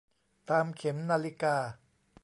[0.49, 1.55] ตามเข็มนาฬิกา